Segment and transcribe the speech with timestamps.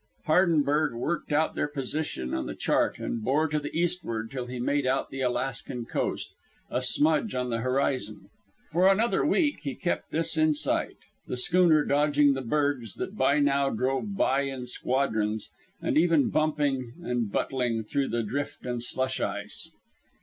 [0.25, 4.57] Hardenberg worked out their position on the chart and bore to the eastward till he
[4.59, 6.31] made out the Alaskan coast
[6.71, 8.31] a smudge on the horizon.
[8.71, 13.37] For another week he kept this in sight, the schooner dodging the bergs that by
[13.37, 19.69] now drove by in squadrons, and even bumping and butling through drift and slush ice.